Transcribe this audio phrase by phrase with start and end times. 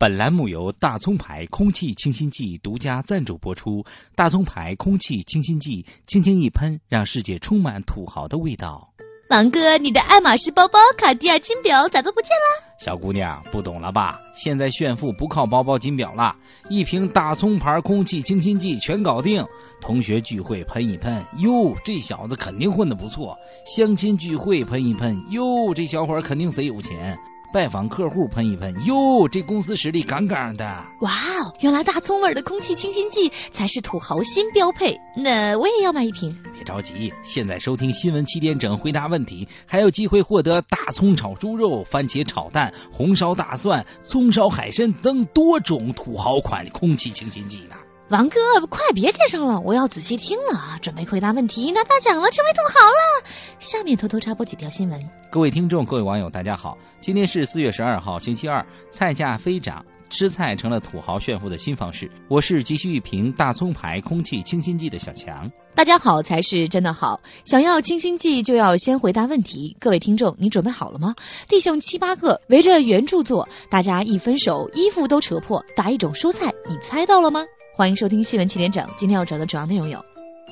[0.00, 3.84] 本栏目由大葱牌空气清新剂独家赞助播出。
[4.14, 8.88] 大葱牌空气清新剂，轻轻一喷，让世界充满土豪的味道。
[9.30, 12.64] 王哥，你的爱马仕包包、卡地亚金表咋都不见了？
[12.78, 14.20] 小姑娘，不懂了吧？
[14.32, 16.32] 现在炫富不靠包包、金表了，
[16.70, 19.44] 一瓶大葱牌空气清新剂全搞定。
[19.80, 23.36] 同学聚会喷一喷，哟，这小子肯定混得不错。
[23.66, 27.18] 相亲聚会喷一喷，哟，这小伙肯定贼有钱。
[27.52, 30.64] 拜访客户喷一喷，哟，这公司实力杠杠的。
[31.00, 31.10] 哇
[31.40, 34.98] 哦，原来大葱味的空气清新剂才是土豪新标配。
[35.16, 36.36] 那我也要买一瓶。
[36.54, 47.76] 别着急，现在收听新闻七点整，回答问题还有机会获得大葱炒猪肉、番茄炒蛋、红烧大蒜、葱烧海参等多种土豪款空气清新剂呢。
[48.10, 50.78] 王哥，快别介绍了，我要仔细听了啊！
[50.80, 53.28] 准备回答问题，拿大奖了，成为土豪了。
[53.68, 54.98] 下面偷偷插播几条新闻。
[55.30, 62.10] 各位听众，各位网友，大家好，今天是四月十二号，星期二，菜价飞涨，吃菜成了土豪炫富的新方式。
[62.28, 65.52] 我是急需一瓶大葱牌空气清新剂的小强。
[65.74, 69.76] 大家好才是真的好，想要清新剂就要先回答问题。
[69.78, 71.14] 各位听众，你准备好了吗？
[71.46, 77.44] 弟兄七八个围着圆柱坐，大家一分手，衣服都扯破，打一种蔬菜，你猜到了吗？
[77.74, 80.02] 欢迎收听新闻七点整，今天要整的主要内容有：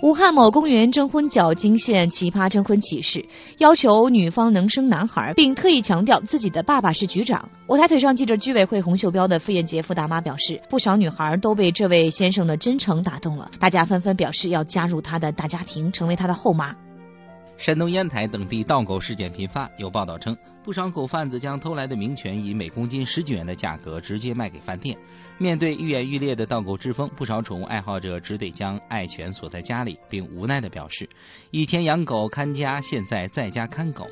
[0.02, 3.24] 武汉某公园征婚角惊现奇葩征婚启事，
[3.58, 7.48] 要求女方能生男孩，并特意强调自己的爸爸是局长。
[7.66, 16.76] 我台腿上系着居委会红袖标的傅艳杰傅大妈表示，不少女孩都被这位先生的真诚打动了，大家纷纷表示要加入他的大家庭，成为他的后妈。
[17.58, 24.96] 山东烟台等地盗狗事件频发，有报道称，不少狗贩子将偷来的名犬以每公斤十几元的价格直接卖给饭店。
[25.38, 31.08] 面对愈演愈烈的盗狗之风，不少宠物爱好者只得将爱犬锁在家里，并无奈地表示
[31.50, 34.06] ：“以前养狗看家，现在在家看狗。”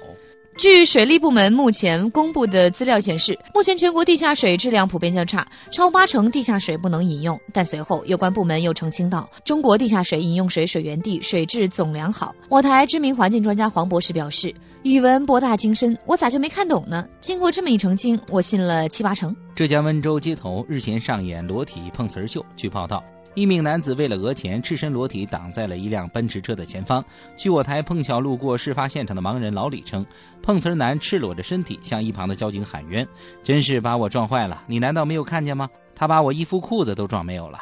[0.57, 7.39] 据水利部门目前公布的资料显示，目前全国地下水质量普遍较差，超八成地下水不能饮用。
[7.53, 12.35] 但随后有关部门又澄清道，中国地下水饮用水水源地水质总良好。
[12.49, 14.55] 我台知名环境专家黄博士表示
[14.85, 19.35] ：“语文博大精深，我咋就没看懂呢？”经过这么一澄清，我信了七八成。
[19.55, 23.05] 浙江温州街头日前上演裸体碰瓷儿秀，据报道。
[23.35, 27.05] 一名男子为了讹钱，赤身裸体挡在了一辆奔驰车的前方。
[27.37, 30.07] 据我台碰巧路过事发现场的盲人老李称，
[30.41, 33.05] 碰瓷男赤裸着身体向一旁的交警喊冤
[33.43, 34.63] ：“真是把我撞坏了！
[34.69, 35.69] 你难道没有看见吗？
[35.97, 37.59] 他把我衣服裤子都撞没有了。”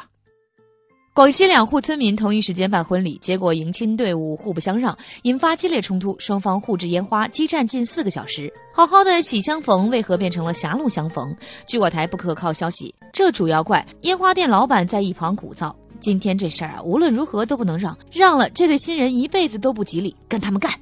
[1.15, 8.51] 广西两户村民同一时间办婚礼，结果迎亲队伍互不相让，引发激烈冲突，双方互掷烟花，激战近四个小时。
[8.73, 11.31] 好好的喜相逢，为何变成了狭路相逢？
[11.67, 15.71] 据我台不可靠消息，这主要怪烟花店老板在一旁鼓噪。
[15.99, 20.73] 今天这事儿啊，无论如何都不能让，让了这对新人一辈子都不吉利，跟他们干。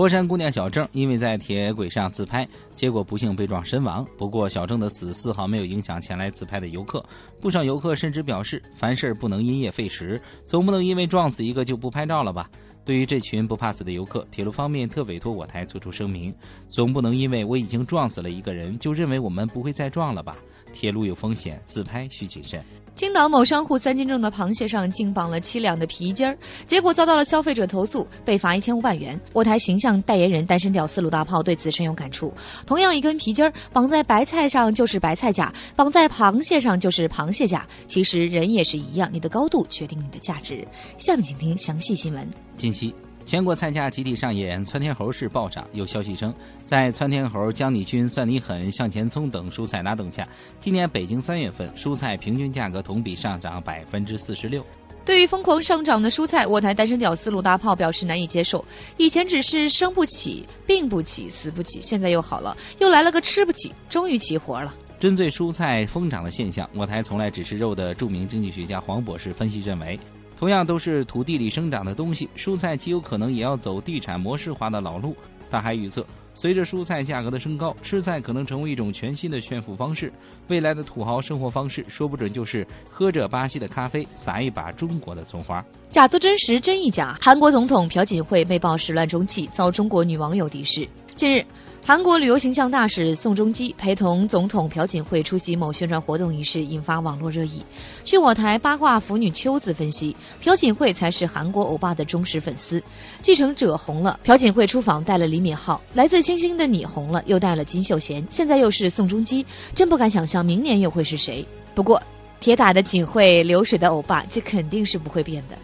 [0.00, 4.02] 佛山姑娘小郑因为在铁轨上自拍，结果不幸被撞身亡。
[4.16, 7.04] 不过小郑的死丝毫没有影响前来自拍的游客，
[7.38, 12.48] 不少游客甚至表示：凡事不能因噎废食，总不能因为撞死一个就不拍照了吧？
[12.82, 16.34] 对于这群不怕死的游客，铁路方面特委托我台做出声明：
[16.70, 20.38] 总不能因为我已经撞死了一个人，就认为我们不会再撞了吧？
[20.72, 22.62] 铁路有风险，自拍需谨慎。
[22.96, 26.36] 青岛某商户三斤重的螃蟹上竟绑了七两的皮筋儿，
[26.66, 29.18] 结果遭到了消费者投诉，被罚一千五百元。
[29.32, 32.30] 我台形象代言人单身屌丝鲁大炮对此深有感触。
[32.66, 37.66] 同样一根皮筋儿绑在白菜上就是白菜价，绑在螃蟹上就是螃蟹价。
[37.86, 40.66] 其实人也是一样，你的高度决定你的价值。
[40.98, 42.28] 下面请听详细新闻。
[42.58, 42.94] 近期。
[43.30, 45.64] 全国菜价集体上演，窜天猴式暴涨。
[45.70, 54.66] 有消息称，在窜天猴、将你熏、蒜泥狠、向前冲等蔬菜拉动下，今年北京三月份蔬菜平均价格同比上涨百分之四十六。
[55.04, 58.64] 对于疯狂上涨的蔬菜，我台单身屌丝鲁大炮表示难以接受。
[58.96, 64.74] 以前只是生不起、病不起、死不起，现在又好了，又来了个吃不起，终于齐活了。
[64.98, 69.96] 针对蔬菜疯涨的现象，我台从来只吃肉的著名经济学家黄博士分析认为。
[70.40, 75.14] 同样都是土地里生长的东西，蔬菜极有可能也要走地产模式化的老路。
[75.50, 76.02] 他还预测，
[76.34, 80.10] 随着蔬菜价格的升高，吃菜可能成为一种全新的炫富方式。
[80.48, 85.62] 未来的土豪生活方式，说不准就是喝着巴西的咖啡，撒一把中国的葱花。
[85.90, 87.18] 假作真实，真亦假。
[87.20, 90.88] 韩国总统朴槿惠被曝始乱终弃，遭中国女网友敌视。
[91.14, 91.44] 近日。
[91.90, 97.64] 韩国旅游形象大使宋仲基陪同总统朴槿惠出席某宣传活动一事引发网络热议。
[98.04, 102.80] 据我台八卦腐女秋子分析，朴槿惠才是韩国欧巴的忠实粉丝。
[103.22, 108.24] 继承者红了，朴槿惠出访带了李敏镐；来自星星的你红了，又带了金秀贤。
[108.30, 109.44] 现在又是宋仲基，
[109.74, 111.44] 真不敢想象明年又会是谁。
[111.74, 112.00] 不过，
[112.38, 115.58] 铁打的锦惠，流水的欧巴，这肯定是不会变的。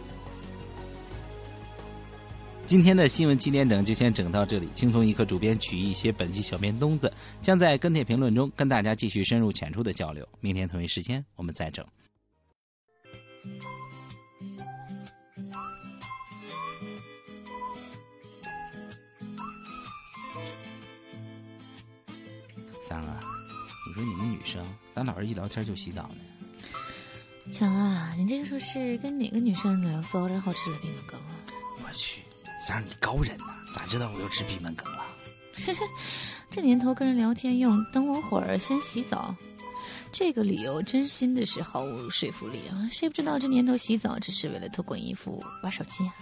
[2.66, 4.68] 今天的新闻七点整就先整到这里。
[4.74, 10.28] 轻松一刻主编曲艺写本期小编东子将在跟帖评论中跟大家继续深入浅出的交流。
[10.40, 11.86] 明天同一时间我们再整。
[22.82, 23.20] 三啊，
[23.86, 26.16] 你说你们女生咋老是一聊天就洗澡呢？
[27.52, 31.30] 强啊，你这说是跟哪个女生聊骚，然后吃了闭门羹啊？
[31.86, 32.22] 我去，
[32.58, 35.04] 三儿你高人呐，咋知道我又吃闭门羹了？
[36.50, 39.34] 这年头跟人聊天用等我会儿先洗澡，
[40.10, 42.88] 这个理由真心的是毫无说服力啊！
[42.90, 46.14] 谁不知道这年头洗澡只是为了脱光衣服玩手机啊？